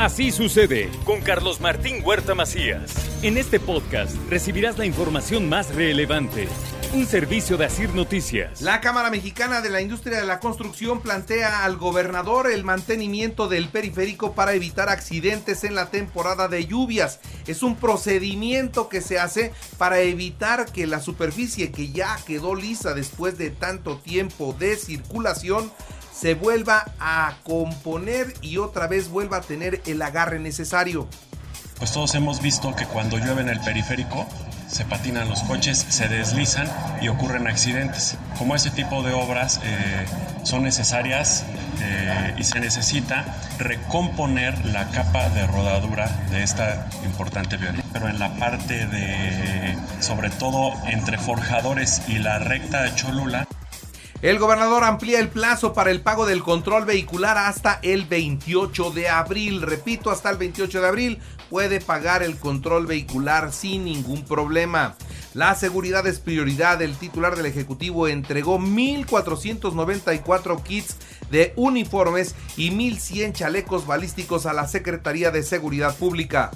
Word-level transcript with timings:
Así 0.00 0.32
sucede 0.32 0.88
con 1.04 1.20
Carlos 1.20 1.60
Martín 1.60 2.02
Huerta 2.02 2.34
Macías. 2.34 2.94
En 3.22 3.36
este 3.36 3.60
podcast 3.60 4.16
recibirás 4.30 4.78
la 4.78 4.86
información 4.86 5.46
más 5.46 5.74
relevante. 5.74 6.48
Un 6.94 7.04
servicio 7.04 7.58
de 7.58 7.66
Asir 7.66 7.94
Noticias. 7.94 8.62
La 8.62 8.80
Cámara 8.80 9.10
Mexicana 9.10 9.60
de 9.60 9.68
la 9.68 9.82
Industria 9.82 10.18
de 10.18 10.26
la 10.26 10.40
Construcción 10.40 11.02
plantea 11.02 11.66
al 11.66 11.76
gobernador 11.76 12.50
el 12.50 12.64
mantenimiento 12.64 13.46
del 13.46 13.68
periférico 13.68 14.32
para 14.32 14.54
evitar 14.54 14.88
accidentes 14.88 15.64
en 15.64 15.74
la 15.74 15.90
temporada 15.90 16.48
de 16.48 16.64
lluvias. 16.64 17.20
Es 17.46 17.62
un 17.62 17.76
procedimiento 17.76 18.88
que 18.88 19.02
se 19.02 19.18
hace 19.18 19.52
para 19.76 20.00
evitar 20.00 20.72
que 20.72 20.86
la 20.86 21.00
superficie 21.00 21.72
que 21.72 21.92
ya 21.92 22.18
quedó 22.26 22.54
lisa 22.54 22.94
después 22.94 23.36
de 23.36 23.50
tanto 23.50 23.98
tiempo 23.98 24.56
de 24.58 24.76
circulación 24.76 25.70
se 26.20 26.34
vuelva 26.34 26.84
a 27.00 27.34
componer 27.44 28.34
y 28.42 28.58
otra 28.58 28.86
vez 28.86 29.08
vuelva 29.08 29.38
a 29.38 29.40
tener 29.40 29.80
el 29.86 30.02
agarre 30.02 30.38
necesario. 30.38 31.08
Pues 31.78 31.92
todos 31.92 32.14
hemos 32.14 32.42
visto 32.42 32.76
que 32.76 32.84
cuando 32.84 33.16
llueve 33.16 33.40
en 33.40 33.48
el 33.48 33.60
periférico 33.60 34.26
se 34.68 34.84
patinan 34.84 35.30
los 35.30 35.42
coches, 35.44 35.78
se 35.88 36.08
deslizan 36.08 36.68
y 37.00 37.08
ocurren 37.08 37.48
accidentes. 37.48 38.18
Como 38.36 38.54
ese 38.54 38.70
tipo 38.70 39.02
de 39.02 39.14
obras 39.14 39.60
eh, 39.64 40.04
son 40.42 40.62
necesarias 40.62 41.44
eh, 41.80 42.34
y 42.36 42.44
se 42.44 42.60
necesita 42.60 43.24
recomponer 43.58 44.66
la 44.66 44.90
capa 44.90 45.30
de 45.30 45.46
rodadura 45.46 46.06
de 46.30 46.42
esta 46.42 46.86
importante 47.04 47.56
violeta. 47.56 47.88
Pero 47.94 48.10
en 48.10 48.18
la 48.18 48.34
parte 48.34 48.86
de, 48.86 49.74
sobre 50.00 50.28
todo 50.28 50.74
entre 50.86 51.16
forjadores 51.16 52.02
y 52.08 52.18
la 52.18 52.38
recta 52.38 52.82
de 52.82 52.94
Cholula, 52.94 53.46
el 54.22 54.38
gobernador 54.38 54.84
amplía 54.84 55.18
el 55.18 55.28
plazo 55.28 55.72
para 55.72 55.90
el 55.90 56.02
pago 56.02 56.26
del 56.26 56.42
control 56.42 56.84
vehicular 56.84 57.38
hasta 57.38 57.80
el 57.82 58.04
28 58.04 58.90
de 58.90 59.08
abril. 59.08 59.62
Repito, 59.62 60.10
hasta 60.10 60.28
el 60.28 60.36
28 60.36 60.82
de 60.82 60.86
abril 60.86 61.18
puede 61.48 61.80
pagar 61.80 62.22
el 62.22 62.36
control 62.36 62.84
vehicular 62.86 63.50
sin 63.50 63.86
ningún 63.86 64.22
problema. 64.24 64.94
La 65.32 65.54
seguridad 65.54 66.06
es 66.06 66.18
prioridad. 66.18 66.82
El 66.82 66.96
titular 66.96 67.34
del 67.34 67.46
Ejecutivo 67.46 68.08
entregó 68.08 68.58
1.494 68.58 70.62
kits 70.62 70.96
de 71.30 71.54
uniformes 71.56 72.34
y 72.58 72.72
1.100 72.72 73.32
chalecos 73.32 73.86
balísticos 73.86 74.44
a 74.44 74.52
la 74.52 74.68
Secretaría 74.68 75.30
de 75.30 75.42
Seguridad 75.42 75.96
Pública 75.96 76.50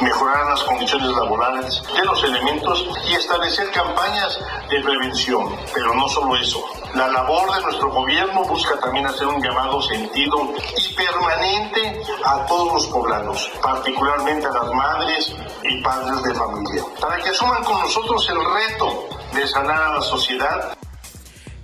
mejorar 0.00 0.46
las 0.46 0.62
condiciones 0.64 1.08
laborales 1.08 1.82
de 1.94 2.04
los 2.04 2.22
elementos 2.24 2.86
y 3.08 3.14
establecer 3.14 3.70
campañas 3.70 4.38
de 4.70 4.80
prevención. 4.82 5.56
Pero 5.74 5.94
no 5.94 6.08
solo 6.08 6.36
eso. 6.36 6.62
La 6.94 7.08
labor 7.08 7.54
de 7.54 7.62
nuestro 7.62 7.90
gobierno 7.90 8.44
busca 8.44 8.78
también 8.80 9.06
hacer 9.06 9.26
un 9.26 9.42
llamado 9.42 9.80
sentido 9.82 10.54
y 10.76 10.94
permanente 10.94 12.00
a 12.24 12.46
todos 12.46 12.72
los 12.72 12.86
poblanos, 12.88 13.50
particularmente 13.62 14.46
a 14.46 14.50
las 14.50 14.72
madres 14.72 15.34
y 15.62 15.82
padres 15.82 16.22
de 16.22 16.34
familia, 16.34 16.82
para 17.00 17.16
que 17.18 17.30
asuman 17.30 17.64
con 17.64 17.80
nosotros 17.80 18.28
el 18.28 18.36
reto 18.36 19.08
de 19.34 19.46
sanar 19.46 19.82
a 19.82 19.94
la 19.94 20.02
sociedad 20.02 20.76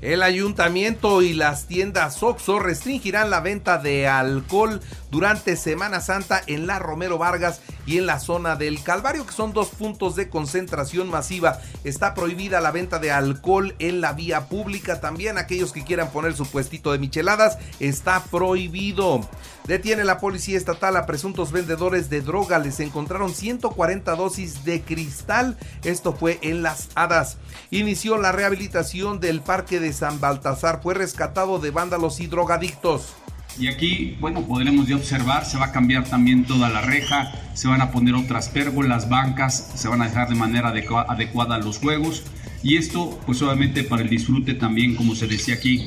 el 0.03 0.25
ayuntamiento 0.25 1.23
y 1.23 1.33
las 1.33 1.67
tiendas 1.67 2.25
Oxxo 2.25 2.59
restringirán 2.59 3.31
la 3.31 3.39
venta 3.39 3.79
de 3.79 4.09
alcohol 4.09 4.81
durante 5.13 5.57
Semana 5.57 6.01
Santa 6.01 6.43
en 6.49 6.67
la 6.67 6.81
Romero 6.81 7.19
Vargas 7.19 7.63
y 7.87 7.99
en 7.99 8.07
la 8.07 8.19
zona 8.21 8.57
del 8.57 8.83
Calvario, 8.83 9.27
que 9.27 9.33
son 9.33 9.53
dos 9.53 9.69
puntos 9.69 10.17
de 10.17 10.29
concentración 10.29 11.11
masiva. 11.11 11.61
Está 11.85 12.15
prohibida 12.15 12.61
la 12.61 12.71
venta 12.71 12.99
de 12.99 13.11
alcohol 13.11 13.75
en 13.79 14.01
la 14.01 14.13
vía 14.13 14.49
pública. 14.49 15.01
También 15.01 15.39
aquellos 15.39 15.73
que 15.73 15.85
quieran 15.85 16.11
poner 16.11 16.35
su 16.35 16.47
puestito 16.47 16.93
de 16.93 16.99
micheladas, 16.99 17.59
está 17.81 18.23
prohibido. 18.25 19.21
Detiene 19.67 20.05
la 20.05 20.19
policía 20.19 20.59
estatal 20.59 20.97
a 20.97 21.07
presuntos 21.07 21.53
vendedores 21.53 22.11
de 22.11 22.21
droga. 22.21 22.59
Les 22.59 22.81
encontraron 22.81 23.33
140 23.33 24.15
dosis 24.17 24.65
de 24.65 24.83
cristal. 24.83 25.57
Esto 25.85 26.13
fue 26.13 26.39
en 26.43 26.63
Las 26.63 26.89
Hadas. 26.95 27.39
Inició 27.71 28.19
la 28.19 28.33
rehabilitación 28.33 29.21
del 29.21 29.41
parque 29.41 29.79
de 29.79 29.93
San 29.93 30.21
Baltasar. 30.21 30.81
Fue 30.83 30.95
rescatado 30.95 31.59
de 31.59 31.71
vándalos 31.71 32.21
y 32.21 32.27
drogadictos. 32.27 33.15
Y 33.59 33.69
aquí, 33.69 34.17
bueno, 34.19 34.43
podremos 34.47 34.89
ya 34.89 34.97
observar, 34.97 35.45
se 35.45 35.59
va 35.59 35.67
a 35.67 35.73
cambiar 35.73 36.05
también 36.05 36.45
toda 36.45 36.69
la 36.71 36.81
reja, 36.81 37.33
se 37.55 37.69
van 37.69 37.81
a 37.81 37.91
poner 37.91 38.15
otras 38.15 38.49
pérgolas, 38.49 39.09
bancas, 39.09 39.73
se 39.75 39.89
van 39.89 40.03
a 40.03 40.07
dejar 40.07 40.29
de 40.29 40.35
manera 40.35 40.69
adecuada 41.09 41.59
los 41.59 41.79
juegos. 41.79 42.23
Y 42.63 42.77
esto, 42.77 43.21
pues 43.27 43.43
obviamente 43.43 43.85
para 43.85 44.03
el 44.03 44.09
disfrute 44.09 44.55
también, 44.55 44.95
como 44.95 45.15
se 45.15 45.27
decía 45.27 45.55
aquí, 45.55 45.85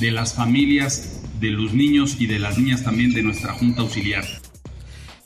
de 0.00 0.10
las 0.10 0.34
familias, 0.34 1.20
de 1.40 1.50
los 1.50 1.74
niños 1.74 2.16
y 2.20 2.26
de 2.26 2.38
las 2.38 2.58
niñas 2.58 2.84
también 2.84 3.12
de 3.12 3.22
nuestra 3.22 3.52
Junta 3.52 3.82
Auxiliar. 3.82 4.24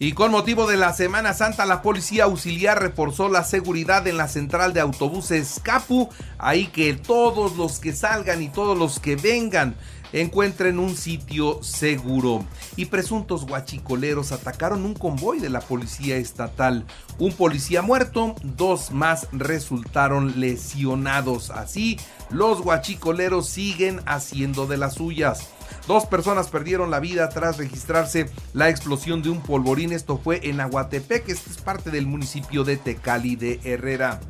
Y 0.03 0.15
con 0.15 0.33
motivo 0.33 0.67
de 0.67 0.77
la 0.77 0.93
Semana 0.93 1.33
Santa, 1.33 1.65
la 1.65 1.81
Policía 1.81 2.25
Auxiliar 2.25 2.83
reforzó 2.83 3.29
la 3.29 3.45
seguridad 3.45 4.05
en 4.09 4.17
la 4.17 4.27
central 4.27 4.73
de 4.73 4.81
autobuses 4.81 5.61
Capu. 5.63 6.09
Ahí 6.39 6.67
que 6.67 6.95
todos 6.95 7.57
los 7.57 7.79
que 7.79 7.93
salgan 7.93 8.43
y 8.43 8.49
todos 8.49 8.77
los 8.77 8.99
que 8.99 9.15
vengan 9.15 9.77
encuentren 10.13 10.81
un 10.81 10.97
sitio 10.97 11.63
seguro. 11.63 12.45
Y 12.75 12.87
presuntos 12.87 13.47
guachicoleros 13.47 14.33
atacaron 14.33 14.85
un 14.85 14.95
convoy 14.95 15.39
de 15.39 15.51
la 15.51 15.61
policía 15.61 16.17
estatal. 16.17 16.85
Un 17.21 17.33
policía 17.33 17.81
muerto, 17.81 18.35
dos 18.43 18.91
más 18.91 19.29
resultaron 19.31 20.41
lesionados. 20.41 21.51
Así, 21.51 21.97
los 22.29 22.61
guachicoleros 22.61 23.49
siguen 23.49 24.01
haciendo 24.07 24.67
de 24.67 24.79
las 24.79 24.95
suyas. 24.95 25.49
Dos 25.87 26.07
personas 26.07 26.49
perdieron 26.49 26.91
la 26.91 27.01
vida 27.01 27.29
tras 27.29 27.59
registrarse 27.59 28.31
la 28.55 28.69
explosión 28.69 29.23
de 29.23 29.31
un 29.31 29.43
polvorín. 29.43 29.93
Esto 29.93 30.17
fue 30.17 30.41
en 30.45 30.61
Aguatepec, 30.61 31.29
este 31.29 31.51
es 31.51 31.59
parte 31.59 31.91
del 31.91 32.07
municipio 32.07 32.63
de 32.65 32.77
Tecali 32.77 33.37
de 33.37 33.61
Herrera. 33.65 34.21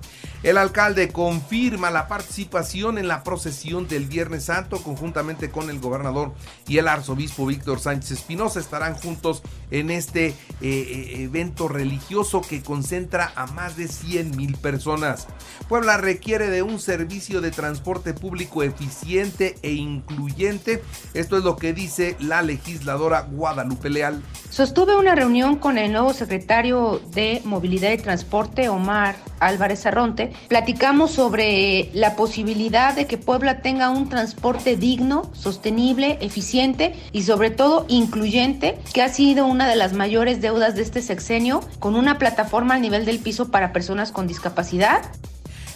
El 0.42 0.58
alcalde 0.58 1.08
confirma 1.08 1.92
la 1.92 2.08
participación 2.08 2.98
en 2.98 3.06
la 3.06 3.22
procesión 3.22 3.86
del 3.86 4.06
Viernes 4.06 4.46
Santo 4.46 4.82
conjuntamente 4.82 5.50
con 5.50 5.70
el 5.70 5.78
gobernador 5.78 6.32
y 6.66 6.78
el 6.78 6.88
arzobispo 6.88 7.46
Víctor 7.46 7.78
Sánchez 7.78 8.10
Espinosa. 8.10 8.58
Estarán 8.58 8.96
juntos 8.96 9.42
en 9.70 9.90
este 9.90 10.26
eh, 10.26 10.34
eh, 10.60 11.22
evento 11.22 11.68
religioso 11.68 12.40
que 12.40 12.60
concentra 12.60 13.32
a 13.36 13.46
más 13.46 13.76
de 13.76 13.86
100 13.86 14.36
mil 14.36 14.56
personas. 14.56 15.28
Puebla 15.68 15.96
requiere 15.96 16.50
de 16.50 16.62
un 16.62 16.80
servicio 16.80 17.40
de 17.40 17.52
transporte 17.52 18.12
público 18.12 18.64
eficiente 18.64 19.54
e 19.62 19.70
incluyente. 19.70 20.82
Esto 21.14 21.38
es 21.38 21.44
lo 21.44 21.54
que 21.54 21.72
dice 21.72 22.16
la 22.18 22.42
legisladora 22.42 23.28
Guadalupe 23.30 23.90
Leal. 23.90 24.20
Sostuve 24.50 24.96
una 24.96 25.14
reunión 25.14 25.54
con 25.54 25.78
el 25.78 25.92
nuevo 25.92 26.12
secretario 26.12 27.00
de 27.14 27.42
Movilidad 27.44 27.92
y 27.92 27.98
Transporte, 27.98 28.68
Omar 28.68 29.14
Álvarez 29.46 29.84
Arronte. 29.86 30.32
Platicamos 30.48 31.10
sobre 31.10 31.90
la 31.92 32.16
posibilidad 32.16 32.94
de 32.94 33.06
que 33.06 33.18
Puebla 33.18 33.60
tenga 33.60 33.90
un 33.90 34.08
transporte 34.08 34.76
digno, 34.76 35.30
sostenible, 35.34 36.18
eficiente 36.20 36.94
y 37.12 37.22
sobre 37.22 37.50
todo 37.50 37.84
incluyente, 37.88 38.78
que 38.92 39.02
ha 39.02 39.08
sido 39.08 39.46
una 39.46 39.68
de 39.68 39.76
las 39.76 39.92
mayores 39.92 40.40
deudas 40.40 40.74
de 40.74 40.82
este 40.82 41.02
sexenio, 41.02 41.60
con 41.78 41.94
una 41.94 42.18
plataforma 42.18 42.74
al 42.74 42.82
nivel 42.82 43.04
del 43.04 43.18
piso 43.18 43.50
para 43.50 43.72
personas 43.72 44.12
con 44.12 44.26
discapacidad. 44.26 45.02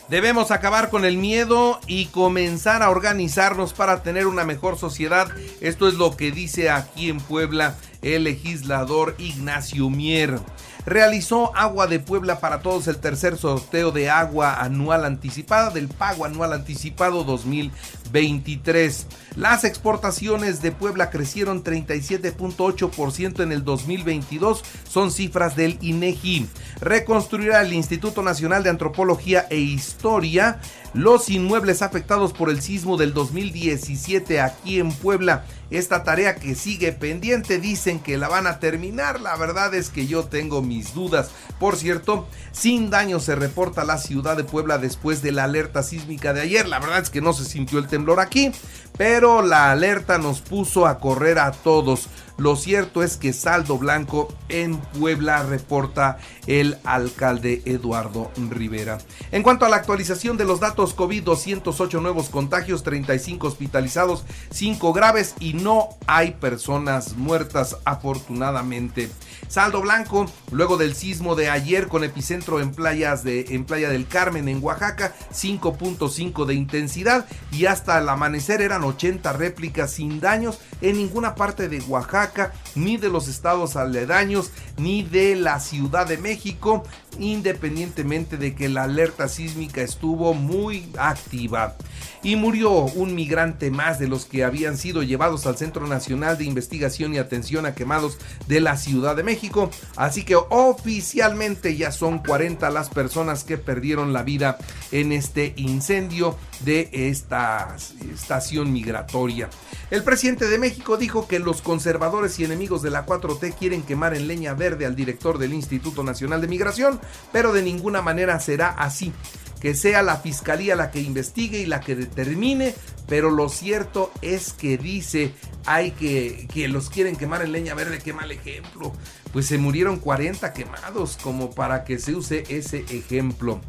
Debemos 0.08 0.52
acabar 0.52 0.88
con 0.88 1.04
el 1.04 1.16
miedo 1.16 1.80
y 1.88 2.06
comenzar 2.06 2.84
a 2.84 2.90
organizarnos 2.90 3.72
para 3.72 4.04
tener 4.04 4.28
una 4.28 4.44
mejor 4.44 4.78
sociedad. 4.78 5.26
Esto 5.60 5.88
es 5.88 5.94
lo 5.94 6.16
que 6.16 6.30
dice 6.30 6.70
aquí 6.70 7.08
en 7.08 7.18
Puebla 7.18 7.74
el 8.02 8.22
legislador 8.22 9.16
Ignacio 9.18 9.90
Mier. 9.90 10.38
Realizó 10.86 11.54
Agua 11.56 11.88
de 11.88 11.98
Puebla 11.98 12.38
para 12.38 12.60
todos 12.60 12.86
el 12.86 12.98
tercer 12.98 13.36
sorteo 13.36 13.90
de 13.90 14.08
agua 14.08 14.54
anual 14.54 15.04
anticipada 15.04 15.70
del 15.70 15.88
pago 15.88 16.24
anual 16.24 16.52
anticipado 16.52 17.24
2023. 17.24 19.06
Las 19.34 19.64
exportaciones 19.64 20.62
de 20.62 20.72
Puebla 20.72 21.10
crecieron 21.10 21.62
37.8% 21.62 23.42
en 23.42 23.52
el 23.52 23.64
2022, 23.64 24.62
son 24.88 25.10
cifras 25.10 25.56
del 25.56 25.76
INEGI. 25.82 26.48
Reconstruirá 26.80 27.60
el 27.60 27.72
Instituto 27.72 28.22
Nacional 28.22 28.62
de 28.62 28.70
Antropología 28.70 29.46
e 29.50 29.58
Historia 29.58 30.60
los 30.94 31.28
inmuebles 31.28 31.82
afectados 31.82 32.32
por 32.32 32.50
el 32.50 32.60
sismo 32.60 32.96
del 32.96 33.12
2017 33.14 34.40
aquí 34.40 34.78
en 34.78 34.92
Puebla. 34.92 35.44
Esta 35.70 36.04
tarea 36.04 36.36
que 36.36 36.54
sigue 36.54 36.92
pendiente 36.92 37.58
dicen 37.58 37.98
que 37.98 38.16
la 38.16 38.28
van 38.28 38.46
a 38.46 38.60
terminar. 38.60 39.20
La 39.20 39.36
verdad 39.36 39.74
es 39.74 39.90
que 39.90 40.06
yo 40.06 40.24
tengo 40.24 40.62
mis 40.62 40.94
dudas. 40.94 41.30
Por 41.58 41.76
cierto, 41.76 42.28
sin 42.52 42.88
daño 42.88 43.18
se 43.18 43.34
reporta 43.34 43.84
la 43.84 43.98
ciudad 43.98 44.36
de 44.36 44.44
Puebla 44.44 44.78
después 44.78 45.22
de 45.22 45.32
la 45.32 45.44
alerta 45.44 45.82
sísmica 45.82 46.32
de 46.32 46.42
ayer. 46.42 46.68
La 46.68 46.78
verdad 46.78 47.00
es 47.00 47.10
que 47.10 47.20
no 47.20 47.32
se 47.32 47.44
sintió 47.44 47.78
el 47.78 47.88
temblor 47.88 48.20
aquí, 48.20 48.52
pero 48.96 49.42
la 49.42 49.72
alerta 49.72 50.18
nos 50.18 50.40
puso 50.40 50.86
a 50.86 50.98
correr 50.98 51.38
a 51.38 51.50
todos. 51.50 52.08
Lo 52.38 52.56
cierto 52.56 53.02
es 53.02 53.16
que 53.16 53.32
saldo 53.32 53.78
blanco 53.78 54.28
en 54.48 54.76
Puebla 54.76 55.42
reporta 55.42 56.18
el 56.46 56.76
alcalde 56.84 57.62
Eduardo 57.64 58.30
Rivera. 58.50 58.98
En 59.32 59.42
cuanto 59.42 59.64
a 59.64 59.68
la 59.68 59.76
actualización 59.76 60.36
de 60.36 60.44
los 60.44 60.60
datos 60.60 60.92
COVID, 60.92 61.22
208 61.22 62.00
nuevos 62.00 62.28
contagios, 62.28 62.82
35 62.82 63.46
hospitalizados, 63.46 64.24
5 64.50 64.92
graves 64.92 65.34
y 65.40 65.54
no 65.54 65.88
hay 66.06 66.32
personas 66.32 67.16
muertas 67.16 67.78
afortunadamente. 67.84 69.10
Saldo 69.48 69.80
blanco, 69.80 70.26
luego 70.50 70.76
del 70.76 70.94
sismo 70.94 71.34
de 71.34 71.50
ayer 71.50 71.88
con 71.88 72.04
epicentro 72.04 72.60
en 72.60 72.72
playas 72.72 73.24
de 73.24 73.46
en 73.50 73.64
Playa 73.64 73.88
del 73.88 74.06
Carmen 74.06 74.48
en 74.48 74.62
Oaxaca, 74.62 75.14
5.5 75.32 76.44
de 76.46 76.54
intensidad 76.54 77.26
y 77.52 77.66
hasta 77.66 77.98
el 77.98 78.08
amanecer 78.08 78.60
eran 78.60 78.84
80 78.84 79.32
réplicas 79.32 79.92
sin 79.92 80.20
daños 80.20 80.58
en 80.80 80.96
ninguna 80.96 81.34
parte 81.34 81.68
de 81.68 81.80
Oaxaca, 81.82 82.52
ni 82.74 82.96
de 82.96 83.08
los 83.08 83.28
estados 83.28 83.76
aledaños, 83.76 84.50
ni 84.76 85.02
de 85.02 85.36
la 85.36 85.60
Ciudad 85.60 86.06
de 86.06 86.18
México, 86.18 86.82
independientemente 87.18 88.36
de 88.36 88.54
que 88.54 88.68
la 88.68 88.84
alerta 88.84 89.28
sísmica 89.28 89.82
estuvo 89.82 90.34
muy 90.34 90.90
activa. 90.98 91.76
Y 92.22 92.36
murió 92.36 92.70
un 92.72 93.14
migrante 93.14 93.70
más 93.70 93.98
de 93.98 94.08
los 94.08 94.24
que 94.24 94.44
habían 94.44 94.76
sido 94.76 95.02
llevados 95.02 95.46
al 95.46 95.56
Centro 95.56 95.86
Nacional 95.86 96.36
de 96.36 96.44
Investigación 96.44 97.14
y 97.14 97.18
Atención 97.18 97.66
a 97.66 97.74
Quemados 97.74 98.18
de 98.48 98.60
la 98.60 98.76
Ciudad 98.76 99.14
de 99.14 99.22
México. 99.26 99.70
Así 99.96 100.24
que 100.24 100.36
oficialmente 100.36 101.76
ya 101.76 101.92
son 101.92 102.20
40 102.20 102.70
las 102.70 102.88
personas 102.88 103.44
que 103.44 103.58
perdieron 103.58 104.14
la 104.14 104.22
vida 104.22 104.56
en 104.90 105.12
este 105.12 105.52
incendio 105.56 106.38
de 106.60 106.88
esta 106.92 107.76
estación 108.10 108.72
migratoria. 108.72 109.50
El 109.90 110.02
presidente 110.02 110.48
de 110.48 110.58
México 110.58 110.96
dijo 110.96 111.28
que 111.28 111.38
los 111.38 111.60
conservadores 111.60 112.40
y 112.40 112.44
enemigos 112.44 112.80
de 112.80 112.90
la 112.90 113.04
4T 113.04 113.54
quieren 113.54 113.82
quemar 113.82 114.14
en 114.14 114.26
leña 114.26 114.54
verde 114.54 114.86
al 114.86 114.96
director 114.96 115.36
del 115.36 115.52
Instituto 115.52 116.02
Nacional 116.02 116.40
de 116.40 116.48
Migración, 116.48 117.00
pero 117.32 117.52
de 117.52 117.62
ninguna 117.62 118.00
manera 118.00 118.40
será 118.40 118.68
así 118.70 119.12
que 119.60 119.74
sea 119.74 120.02
la 120.02 120.16
fiscalía 120.16 120.76
la 120.76 120.90
que 120.90 121.00
investigue 121.00 121.60
y 121.60 121.66
la 121.66 121.80
que 121.80 121.96
determine, 121.96 122.74
pero 123.08 123.30
lo 123.30 123.48
cierto 123.48 124.12
es 124.22 124.52
que 124.52 124.78
dice 124.78 125.32
hay 125.64 125.90
que 125.92 126.46
que 126.52 126.68
los 126.68 126.90
quieren 126.90 127.16
quemar 127.16 127.42
en 127.42 127.52
leña 127.52 127.74
verde, 127.74 128.00
qué 128.02 128.12
mal 128.12 128.30
ejemplo. 128.30 128.92
Pues 129.32 129.46
se 129.46 129.58
murieron 129.58 129.98
40 129.98 130.52
quemados 130.52 131.18
como 131.22 131.50
para 131.50 131.84
que 131.84 131.98
se 131.98 132.14
use 132.14 132.44
ese 132.48 132.84
ejemplo. 132.90 133.60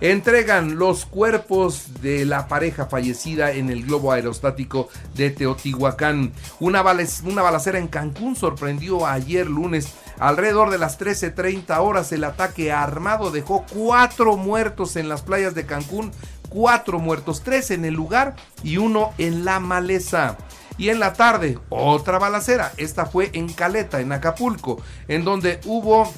Entregan 0.00 0.78
los 0.78 1.04
cuerpos 1.04 2.02
de 2.02 2.24
la 2.24 2.48
pareja 2.48 2.86
fallecida 2.86 3.52
en 3.52 3.70
el 3.70 3.84
globo 3.84 4.10
aerostático 4.10 4.88
de 5.14 5.30
Teotihuacán. 5.30 6.32
Una, 6.58 6.82
una 6.82 7.42
balacera 7.42 7.78
en 7.78 7.86
Cancún 7.86 8.34
sorprendió 8.34 9.06
ayer 9.06 9.48
lunes 9.48 9.94
Alrededor 10.22 10.70
de 10.70 10.78
las 10.78 11.00
13.30 11.00 11.76
horas 11.80 12.12
el 12.12 12.22
ataque 12.22 12.70
armado 12.70 13.32
dejó 13.32 13.66
cuatro 13.74 14.36
muertos 14.36 14.94
en 14.94 15.08
las 15.08 15.22
playas 15.22 15.52
de 15.56 15.66
Cancún, 15.66 16.12
cuatro 16.48 17.00
muertos, 17.00 17.42
tres 17.42 17.72
en 17.72 17.84
el 17.84 17.94
lugar 17.94 18.36
y 18.62 18.76
uno 18.76 19.12
en 19.18 19.44
la 19.44 19.58
maleza. 19.58 20.38
Y 20.78 20.90
en 20.90 21.00
la 21.00 21.14
tarde, 21.14 21.58
otra 21.70 22.20
balacera. 22.20 22.70
Esta 22.76 23.04
fue 23.04 23.30
en 23.32 23.52
Caleta, 23.52 24.00
en 24.00 24.12
Acapulco, 24.12 24.80
en 25.08 25.24
donde 25.24 25.60
hubo 25.64 26.08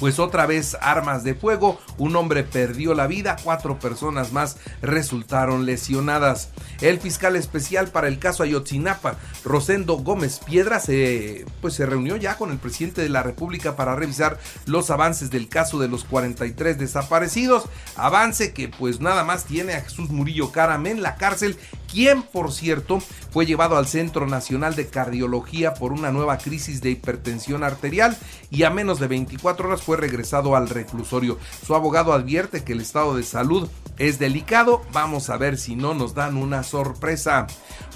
pues 0.00 0.18
otra 0.18 0.46
vez 0.46 0.76
armas 0.80 1.24
de 1.24 1.34
fuego, 1.34 1.78
un 1.98 2.16
hombre 2.16 2.44
perdió 2.44 2.94
la 2.94 3.06
vida, 3.06 3.36
cuatro 3.42 3.78
personas 3.78 4.32
más 4.32 4.56
resultaron 4.82 5.66
lesionadas. 5.66 6.50
El 6.80 7.00
fiscal 7.00 7.36
especial 7.36 7.88
para 7.88 8.08
el 8.08 8.18
caso 8.18 8.42
Ayotzinapa, 8.42 9.16
Rosendo 9.44 9.96
Gómez 9.96 10.40
Piedra, 10.44 10.80
se, 10.80 11.44
pues 11.60 11.74
se 11.74 11.86
reunió 11.86 12.16
ya 12.16 12.36
con 12.36 12.50
el 12.50 12.58
presidente 12.58 13.02
de 13.02 13.08
la 13.08 13.22
República 13.22 13.76
para 13.76 13.96
revisar 13.96 14.38
los 14.66 14.90
avances 14.90 15.30
del 15.30 15.48
caso 15.48 15.78
de 15.78 15.88
los 15.88 16.04
43 16.04 16.78
desaparecidos, 16.78 17.64
avance 17.96 18.52
que 18.52 18.68
pues 18.68 19.00
nada 19.00 19.24
más 19.24 19.44
tiene 19.44 19.74
a 19.74 19.80
Jesús 19.80 20.10
Murillo 20.10 20.52
Caram 20.52 20.86
en 20.86 21.02
la 21.02 21.16
cárcel 21.16 21.56
quien 21.90 22.22
por 22.22 22.52
cierto 22.52 23.00
fue 23.30 23.46
llevado 23.46 23.76
al 23.76 23.86
Centro 23.86 24.26
Nacional 24.26 24.74
de 24.74 24.88
Cardiología 24.88 25.74
por 25.74 25.92
una 25.92 26.12
nueva 26.12 26.38
crisis 26.38 26.80
de 26.80 26.90
hipertensión 26.90 27.64
arterial 27.64 28.16
y 28.50 28.62
a 28.62 28.70
menos 28.70 29.00
de 29.00 29.08
24 29.08 29.68
horas 29.68 29.82
fue 29.82 29.96
regresado 29.96 30.54
al 30.54 30.68
reclusorio. 30.68 31.38
Su 31.66 31.74
abogado 31.74 32.12
advierte 32.12 32.62
que 32.62 32.72
el 32.72 32.80
estado 32.80 33.16
de 33.16 33.22
salud 33.22 33.68
es 33.98 34.18
delicado, 34.18 34.82
vamos 34.92 35.28
a 35.28 35.36
ver 35.36 35.58
si 35.58 35.74
no 35.74 35.92
nos 35.92 36.14
dan 36.14 36.36
una 36.36 36.62
sorpresa. 36.62 37.46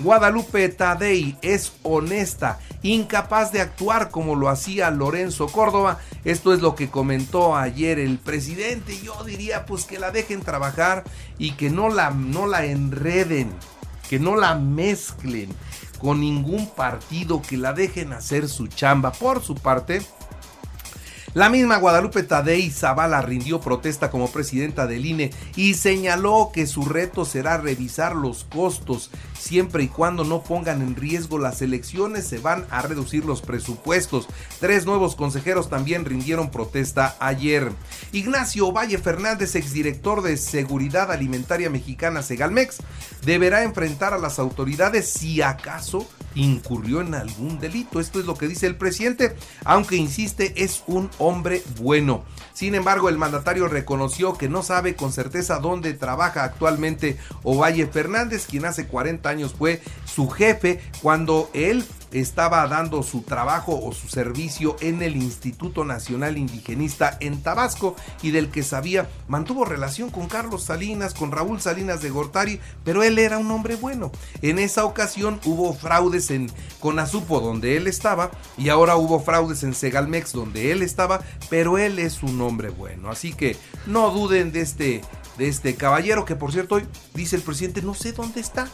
Guadalupe 0.00 0.68
Tadei 0.68 1.36
es 1.42 1.72
honesta, 1.82 2.58
incapaz 2.82 3.52
de 3.52 3.60
actuar 3.60 4.10
como 4.10 4.34
lo 4.34 4.48
hacía 4.48 4.90
Lorenzo 4.90 5.46
Córdoba. 5.46 6.00
Esto 6.24 6.52
es 6.52 6.60
lo 6.60 6.74
que 6.74 6.90
comentó 6.90 7.56
ayer 7.56 7.98
el 7.98 8.18
presidente. 8.18 8.98
Yo 9.00 9.22
diría 9.24 9.64
pues 9.64 9.84
que 9.84 10.00
la 10.00 10.10
dejen 10.10 10.40
trabajar 10.40 11.04
y 11.38 11.52
que 11.52 11.70
no 11.70 11.88
la, 11.88 12.10
no 12.10 12.46
la 12.46 12.64
enreden 12.64 13.52
que 14.12 14.18
no 14.18 14.36
la 14.36 14.56
mezclen 14.56 15.48
con 15.98 16.20
ningún 16.20 16.68
partido, 16.68 17.40
que 17.40 17.56
la 17.56 17.72
dejen 17.72 18.12
hacer 18.12 18.46
su 18.46 18.66
chamba. 18.66 19.10
Por 19.10 19.42
su 19.42 19.54
parte, 19.54 20.02
la 21.34 21.48
misma 21.48 21.78
Guadalupe 21.78 22.22
Tadei 22.24 22.70
Zavala 22.70 23.22
rindió 23.22 23.58
protesta 23.58 24.10
como 24.10 24.30
presidenta 24.30 24.86
del 24.86 25.06
INE 25.06 25.30
y 25.56 25.74
señaló 25.74 26.50
que 26.52 26.66
su 26.66 26.84
reto 26.84 27.24
será 27.24 27.56
revisar 27.56 28.14
los 28.14 28.44
costos. 28.44 29.10
Siempre 29.38 29.84
y 29.84 29.88
cuando 29.88 30.24
no 30.24 30.42
pongan 30.42 30.82
en 30.82 30.94
riesgo 30.94 31.38
las 31.38 31.62
elecciones, 31.62 32.26
se 32.26 32.38
van 32.38 32.66
a 32.70 32.82
reducir 32.82 33.24
los 33.24 33.40
presupuestos. 33.40 34.28
Tres 34.60 34.84
nuevos 34.84 35.16
consejeros 35.16 35.70
también 35.70 36.04
rindieron 36.04 36.50
protesta 36.50 37.16
ayer. 37.18 37.72
Ignacio 38.12 38.70
Valle 38.70 38.98
Fernández, 38.98 39.54
exdirector 39.54 40.20
de 40.20 40.36
Seguridad 40.36 41.10
Alimentaria 41.10 41.70
Mexicana 41.70 42.22
Segalmex, 42.22 42.78
deberá 43.24 43.62
enfrentar 43.62 44.12
a 44.12 44.18
las 44.18 44.38
autoridades 44.38 45.08
si 45.08 45.40
acaso 45.40 46.06
incurrió 46.34 47.00
en 47.00 47.14
algún 47.14 47.58
delito. 47.58 48.00
Esto 48.00 48.20
es 48.20 48.26
lo 48.26 48.34
que 48.34 48.48
dice 48.48 48.66
el 48.66 48.76
presidente, 48.76 49.36
aunque 49.64 49.96
insiste, 49.96 50.52
es 50.56 50.82
un 50.86 51.10
hombre 51.18 51.62
bueno. 51.80 52.24
Sin 52.52 52.74
embargo, 52.74 53.08
el 53.08 53.18
mandatario 53.18 53.68
reconoció 53.68 54.34
que 54.34 54.48
no 54.48 54.62
sabe 54.62 54.94
con 54.94 55.12
certeza 55.12 55.58
dónde 55.58 55.94
trabaja 55.94 56.44
actualmente 56.44 57.18
Ovalle 57.42 57.86
Fernández, 57.86 58.46
quien 58.46 58.64
hace 58.64 58.86
40 58.86 59.28
años 59.28 59.54
fue 59.56 59.82
su 60.04 60.28
jefe 60.28 60.80
cuando 61.00 61.50
él 61.54 61.84
estaba 62.12 62.66
dando 62.68 63.02
su 63.02 63.22
trabajo 63.22 63.80
o 63.82 63.92
su 63.92 64.08
servicio 64.08 64.76
en 64.80 65.02
el 65.02 65.16
Instituto 65.16 65.84
Nacional 65.84 66.38
Indigenista 66.38 67.16
en 67.20 67.42
Tabasco 67.42 67.96
y 68.22 68.30
del 68.30 68.50
que 68.50 68.62
sabía, 68.62 69.08
mantuvo 69.28 69.64
relación 69.64 70.10
con 70.10 70.28
Carlos 70.28 70.64
Salinas, 70.64 71.14
con 71.14 71.32
Raúl 71.32 71.60
Salinas 71.60 72.02
de 72.02 72.10
Gortari, 72.10 72.60
pero 72.84 73.02
él 73.02 73.18
era 73.18 73.38
un 73.38 73.50
hombre 73.50 73.76
bueno. 73.76 74.12
En 74.42 74.58
esa 74.58 74.84
ocasión 74.84 75.40
hubo 75.44 75.72
fraudes 75.74 76.30
en 76.30 76.50
Conasupo 76.80 77.40
donde 77.40 77.76
él 77.76 77.86
estaba 77.86 78.30
y 78.56 78.68
ahora 78.68 78.96
hubo 78.96 79.20
fraudes 79.20 79.62
en 79.62 79.74
Segalmex 79.74 80.32
donde 80.32 80.72
él 80.72 80.82
estaba, 80.82 81.20
pero 81.50 81.78
él 81.78 81.98
es 81.98 82.22
un 82.22 82.40
hombre 82.40 82.70
bueno. 82.70 83.10
Así 83.10 83.32
que 83.32 83.56
no 83.86 84.10
duden 84.10 84.52
de 84.52 84.60
este 84.60 85.02
de 85.38 85.48
este 85.48 85.76
caballero 85.76 86.26
que 86.26 86.36
por 86.36 86.52
cierto 86.52 86.74
hoy 86.74 86.86
dice 87.14 87.36
el 87.36 87.42
presidente 87.42 87.80
no 87.80 87.94
sé 87.94 88.12
dónde 88.12 88.40
está 88.40 88.68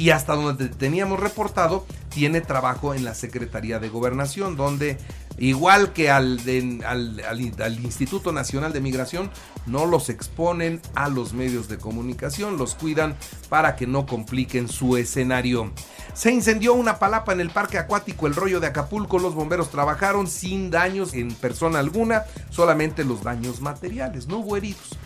y 0.00 0.08
hasta 0.12 0.34
donde 0.34 0.70
teníamos 0.70 1.20
reportado, 1.20 1.84
tiene 2.08 2.40
trabajo 2.40 2.94
en 2.94 3.04
la 3.04 3.14
Secretaría 3.14 3.78
de 3.78 3.90
Gobernación, 3.90 4.56
donde 4.56 4.96
igual 5.36 5.92
que 5.92 6.10
al, 6.10 6.40
al, 6.86 7.84
Instituto 7.84 8.32
Nacional 8.32 8.72
de 8.72 8.80
Migración, 8.80 9.30
no 9.66 9.84
los 9.84 10.08
exponen 10.08 10.80
a 10.94 11.10
los 11.10 11.34
medios 11.34 11.68
de 11.68 11.76
comunicación, 11.76 12.56
los 12.56 12.76
cuidan 12.76 13.14
para 13.50 13.76
que 13.76 13.86
no 13.86 14.06
compliquen 14.06 14.68
su 14.68 14.96
escenario. 14.96 15.70
Se 16.14 16.32
incendió 16.32 16.72
una 16.72 16.98
palapa 16.98 17.34
en 17.34 17.42
el 17.42 17.50
parque 17.50 17.76
acuático 17.76 18.26
El 18.26 18.34
Rollo 18.34 18.58
de 18.58 18.68
Acapulco, 18.68 19.18
los 19.18 19.34
bomberos 19.34 19.70
trabajaron 19.70 20.28
sin 20.28 20.70
daños 20.70 21.12
en 21.12 21.30
persona 21.34 21.78
alguna, 21.78 22.24
solamente 22.48 23.04
los 23.04 23.22
daños 23.22 23.60
materiales, 23.60 24.28
no 24.28 24.38
hubo 24.38 24.56
heridos 24.56 24.96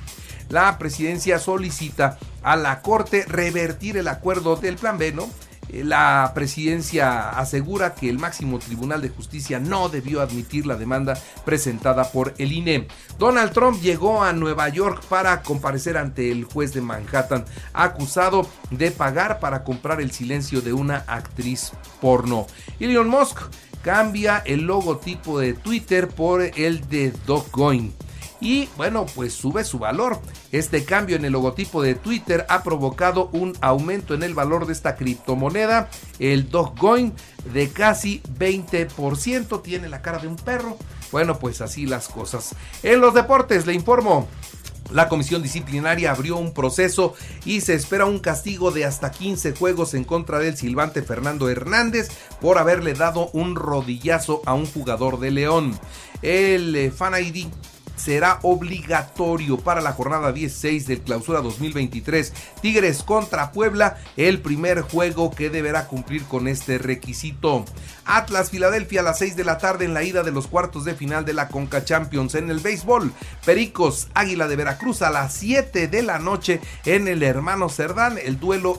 la 0.49 0.79
presidencia 0.79 1.39
solicita 1.39 2.19
a 2.43 2.57
la 2.57 2.83
Corte 2.83 3.25
revertir 3.27 3.97
el 3.97 4.09
acuerdo 4.09 4.57
del 4.57 4.77
Plan 4.77 4.99
B. 4.99 5.15
Eh, 5.71 5.83
la 5.83 6.33
presidencia 6.35 7.31
asegura 7.31 7.95
que 7.95 8.09
el 8.09 8.19
máximo 8.19 8.59
tribunal 8.59 9.01
de 9.01 9.09
justicia 9.09 9.59
no 9.59 9.89
debió 9.89 10.21
admitir 10.21 10.67
la 10.67 10.77
demanda 10.77 11.19
presentada 11.45 12.11
por 12.13 12.35
el 12.39 12.53
INE. 12.53 12.87
Donald 13.19 13.53
Trump 13.53 13.81
llegó 13.81 14.23
a 14.23 14.33
Nueva 14.33 14.69
York 14.69 15.03
para 15.09 15.43
comparecer 15.43 15.97
ante 15.97 16.31
el 16.31 16.45
juez 16.45 16.75
de 16.75 16.83
Manhattan, 16.83 17.45
acusado 17.73 18.47
de 18.71 18.91
pagar 18.91 19.41
para 19.41 19.65
comprar 19.65 20.01
el 20.01 20.13
silencio 20.13 20.61
de 20.61 20.73
una 20.73 21.05
actriz 21.07 21.73
porno. 22.01 22.47
Elon 22.79 23.09
Musk 23.09 23.41
cambia 23.83 24.43
el 24.45 24.63
logotipo 24.63 25.39
de 25.39 25.55
Twitter 25.55 26.09
por 26.09 26.43
el 26.43 26.89
de 26.89 27.13
Dogecoin 27.27 27.93
y 28.41 28.69
bueno, 28.77 29.07
pues 29.15 29.33
sube 29.33 29.65
su 29.65 29.79
valor. 29.79 30.21
Este 30.53 30.85
cambio 30.85 31.17
en 31.17 31.25
el 31.25 31.33
logotipo 31.33 31.83
de 31.83 31.95
Twitter 31.95 32.47
ha 32.49 32.63
provocado 32.63 33.31
un 33.33 33.57
aumento 33.61 34.15
en 34.15 34.23
el 34.23 34.35
valor 34.35 34.67
de 34.67 34.73
esta 34.73 34.97
criptomoneda, 34.97 35.89
el 36.19 36.51
Dogecoin, 36.51 37.13
de 37.53 37.71
casi 37.71 38.23
20%. 38.39 39.63
Tiene 39.63 39.89
la 39.89 40.03
cara 40.03 40.19
de 40.19 40.29
un 40.29 40.37
perro. 40.37 40.77
Bueno, 41.13 41.39
pues 41.39 41.61
así 41.61 41.87
las 41.87 42.09
cosas. 42.09 42.55
En 42.83 43.01
los 43.01 43.15
deportes, 43.15 43.67
le 43.67 43.75
informo. 43.75 44.29
La 44.91 45.09
comisión 45.09 45.43
disciplinaria 45.43 46.11
abrió 46.11 46.37
un 46.37 46.53
proceso 46.53 47.15
y 47.45 47.63
se 47.63 47.75
espera 47.75 48.05
un 48.05 48.19
castigo 48.19 48.71
de 48.71 48.85
hasta 48.85 49.11
15 49.11 49.55
juegos 49.55 49.95
en 49.95 50.05
contra 50.05 50.39
del 50.39 50.57
silbante 50.57 51.03
Fernando 51.03 51.49
Hernández 51.49 52.11
por 52.41 52.59
haberle 52.59 52.93
dado 52.93 53.31
un 53.33 53.57
rodillazo 53.57 54.43
a 54.45 54.53
un 54.55 54.67
jugador 54.67 55.19
de 55.21 55.31
León. 55.31 55.79
El 56.21 56.77
eh, 56.77 56.91
Fan 56.91 57.15
ID 57.15 57.47
será 57.97 58.39
obligatorio 58.43 59.59
para 59.59 59.81
la 59.81 59.93
jornada 59.93 60.33
16 60.33 60.87
del 60.87 61.01
clausura 61.01 61.41
2023 61.41 62.33
Tigres 62.61 63.03
contra 63.03 63.53
Puebla, 63.53 63.99
el 64.17 64.41
primer 64.41 64.83
juego 64.83 65.31
que 65.31 65.51
deberá 65.51 65.87
cumplir 65.87 66.25
con 66.25 66.49
este 66.49 66.79
requisito. 66.79 67.65
Atlas 68.05 68.51
Filadelfia 68.51 69.01
a 69.01 69.05
las 69.05 69.19
6 69.19 69.37
de 69.37 69.45
la 69.45 69.59
tarde 69.59 69.85
en 69.85 69.95
la 69.95 70.03
ida 70.03 70.23
de 70.23 70.33
los 70.33 70.47
cuartos 70.47 70.85
de 70.85 70.95
final 70.95 71.25
de 71.25 71.33
la 71.33 71.49
Conca 71.49 71.85
Champions 71.85 72.35
en 72.35 72.51
el 72.51 72.61
béisbol. 72.61 73.13
Pericos 73.45 74.09
Águila 74.15 74.49
de 74.49 74.57
Veracruz 74.57 75.03
a 75.03 75.11
las 75.11 75.35
7 75.35 75.89
de 75.89 76.03
la 76.03 76.19
noche 76.19 76.61
en 76.85 77.09
el 77.09 77.23
Hermano 77.23 77.69
Cerdán. 77.69 78.19
El 78.23 78.39
duelo 78.39 78.79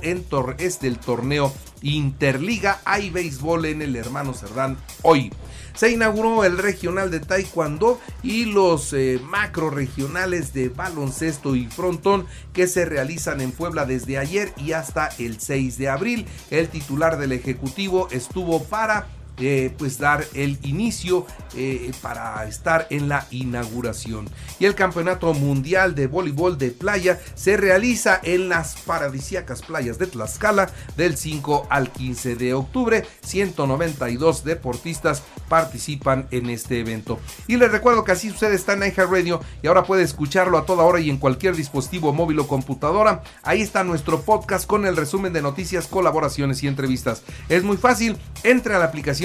es 0.58 0.80
del 0.80 0.98
torneo 0.98 1.54
Interliga. 1.82 2.80
Hay 2.86 3.10
béisbol 3.10 3.66
en 3.66 3.82
el 3.82 3.96
Hermano 3.96 4.34
Cerdán 4.34 4.78
hoy 5.02 5.32
se 5.76 5.92
inauguró 5.92 6.44
el 6.44 6.58
regional 6.58 7.12
de 7.12 7.20
Taekwondo 7.20 8.00
y 8.24 8.46
los 8.46 8.94
eh, 8.94 9.20
macro 9.24 9.70
regionales 9.70 10.54
de 10.54 10.70
baloncesto 10.70 11.56
y 11.56 11.68
frontón 11.68 12.26
que 12.54 12.68
se 12.68 12.86
realizan 12.86 13.42
en 13.42 13.52
Puebla 13.52 13.86
desde 13.86 14.18
ayer 14.18 14.54
y 14.58 14.72
hasta 14.72 15.10
el 15.20 15.40
6 15.40 15.78
de 15.78 15.90
abril. 15.90 16.26
El 16.50 16.70
titular 16.70 17.18
del 17.18 17.32
Ejecutivo 17.32 18.08
estuvo 18.12 18.64
para 18.64 19.08
eh, 19.38 19.74
pues 19.78 19.98
dar 19.98 20.26
el 20.34 20.58
inicio 20.64 21.26
eh, 21.56 21.92
para 22.02 22.46
estar 22.46 22.88
en 22.90 23.10
la 23.10 23.28
inauguración. 23.32 24.30
Y 24.60 24.66
el 24.66 24.76
Campeonato 24.76 25.34
Mundial 25.34 25.96
de 25.96 26.08
Voleibol 26.08 26.58
de 26.58 26.72
Playa 26.72 27.20
se 27.36 27.58
realiza 27.58 28.20
en 28.24 28.50
las 28.50 28.76
paradisíacas 28.76 29.62
playas 29.62 29.98
de 29.98 30.08
Tlaxcala 30.08 30.70
del 30.98 31.18
5 31.18 31.68
al 31.70 31.92
15 31.92 32.36
de 32.36 32.54
octubre. 32.54 33.06
192 33.22 34.44
deportistas 34.44 35.24
participan 35.50 36.28
en 36.32 36.50
este 36.50 36.80
evento. 36.80 37.20
Y 37.48 37.58
les 37.58 37.72
recuerdo 37.72 38.04
que 38.04 38.12
así 38.14 38.30
sucede 38.30 38.56
está 38.56 38.74
en 38.74 38.96
Radio 38.96 39.42
y 39.62 39.68
ahora 39.68 39.84
puede 39.84 40.04
escucharlo 40.04 40.58
a 40.58 40.66
toda 40.66 40.84
hora 40.84 41.00
y 41.00 41.10
en 41.10 41.18
cualquier 41.18 41.56
dispositivo 41.56 42.14
móvil 42.14 42.40
o 42.40 42.48
computadora. 42.48 43.24
Ahí 43.44 43.62
está 43.62 43.84
nuestro 43.84 44.22
podcast 44.22 44.66
con 44.66 44.86
el 44.86 44.96
resumen 44.96 45.34
de 45.34 45.42
noticias, 45.42 45.88
colaboraciones 45.88 46.64
y 46.64 46.68
entrevistas. 46.68 47.24
Es 47.50 47.64
muy 47.64 47.78
fácil, 47.78 48.18
entre 48.44 48.76
a 48.76 48.80
la 48.80 48.86
aplicación 48.86 49.25